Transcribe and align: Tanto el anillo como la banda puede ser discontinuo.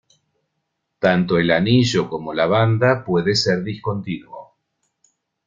Tanto 0.97 1.37
el 1.37 1.51
anillo 1.51 2.09
como 2.09 2.33
la 2.33 2.47
banda 2.47 3.05
puede 3.05 3.35
ser 3.35 3.63
discontinuo. 3.63 4.57